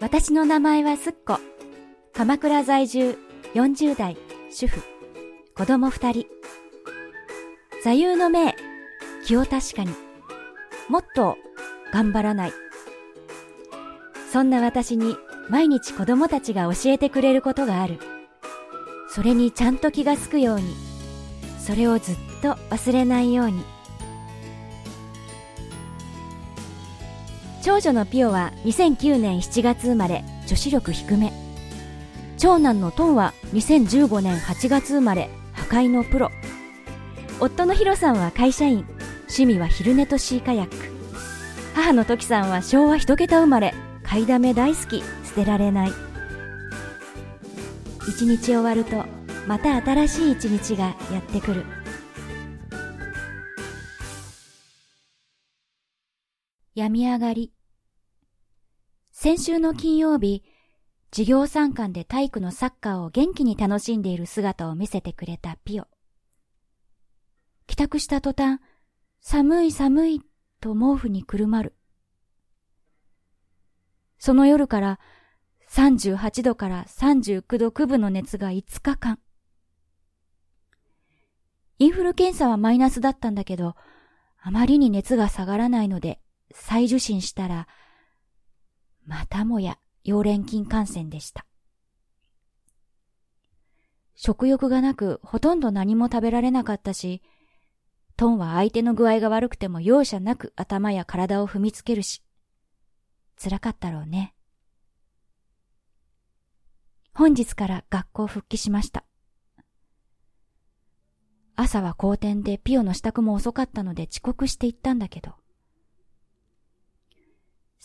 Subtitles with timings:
[0.00, 1.38] 私の名前はすっこ。
[2.14, 3.18] 鎌倉在住
[3.52, 4.16] 40代
[4.50, 4.80] 主婦。
[5.54, 6.26] 子供二人。
[7.84, 8.56] 座右の銘、
[9.26, 9.90] 気を確かに。
[10.88, 11.36] もっと
[11.92, 12.52] 頑張らない。
[14.32, 15.18] そんな私に
[15.50, 17.98] 毎日子供たちが教えてくれることがある。
[19.10, 20.74] それにちゃんと気がつくように。
[21.58, 23.62] それをずっと忘れないように。
[27.62, 31.30] 長女のピオは2009年7月生まれ、女子力低め。
[32.38, 36.30] 長男のトンは2015年8月生まれ、破壊のプロ。
[37.38, 38.86] 夫のヒロさんは会社員、
[39.24, 40.74] 趣味は昼寝とシーカヤック。
[41.74, 45.92] 母のトキさんは昭和一桁生まれ、買いだめ大好き、捨てられない。
[48.08, 49.04] 一日終わると、
[49.46, 51.66] また新しい一日がやってくる。
[56.74, 57.52] 病み上がり。
[59.10, 60.44] 先週の金曜日、
[61.12, 65.88] 授業参観で体育のサッカーを元気に楽しんでいる姿を見せてくれたピオ。
[67.66, 68.60] 帰宅した途端、
[69.20, 70.22] 寒い寒い
[70.60, 71.74] と毛布にくるまる。
[74.18, 75.00] その夜から
[75.68, 79.18] 38度から39度9分の熱が5日間。
[81.78, 83.74] インフル検査はマイナスだったんだけど、
[84.40, 86.20] あまりに熱が下がらないので、
[86.52, 87.68] 再受診したら、
[89.06, 91.46] またもや溶連菌感染でした。
[94.14, 97.22] 食欲がなくほとんど何も食べられなかったし、
[98.16, 102.22] トンは相手の具合が悪くても容赦なく頭や体を踏みつけるし、
[103.42, 104.34] 辛かったろうね。
[107.14, 109.04] 本日から学校復帰しました。
[111.56, 115.32] 朝は好転でピオの支度も遅かったので遅刻して行ったんだけど、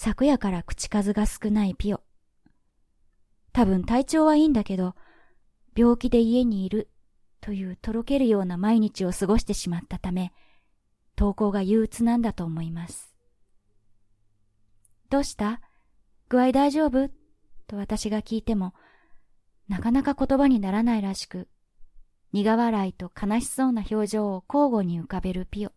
[0.05, 2.03] 昨夜から口数が少ないピオ。
[3.53, 4.93] 多分体調はいいんだけど、
[5.75, 6.91] 病気で家にいる
[7.41, 10.31] というとろけるような毎日を過ごしてしまったため、
[11.15, 13.15] 投稿が憂鬱なんだと思います。
[15.09, 15.59] どうした？
[16.29, 17.09] 具合大丈夫？
[17.65, 18.75] と私が聞いても、
[19.67, 21.47] なかなか言葉にならないらしく、
[22.31, 25.71] 苦笑いと悲しそうな表情を交互に浮かべるピオ。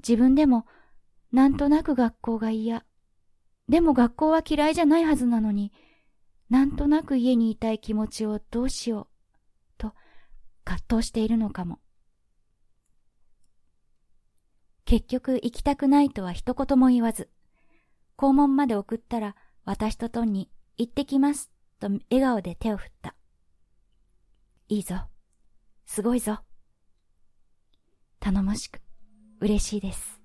[0.00, 0.66] 自分でも
[1.34, 2.84] なんとなく学校が嫌。
[3.68, 5.72] でも学校は嫌いじゃないはずなのに、
[6.48, 9.06] なんとなく家にいたい気持ちをどうしよう、
[9.76, 9.94] と
[10.62, 11.80] 葛藤しているのかも。
[14.84, 17.28] 結局行きたくないとは一言も言わず、
[18.14, 19.34] 校門まで送ったら
[19.64, 23.16] 私とトンに行ってきますと笑顔で手を振った。
[24.68, 25.08] いいぞ。
[25.84, 26.38] すごいぞ。
[28.20, 28.80] 頼もしく、
[29.40, 30.23] 嬉しいです。